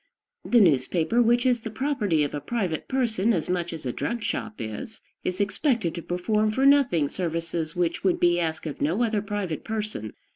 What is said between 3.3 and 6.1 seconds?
as much as a drug shop is, is expected to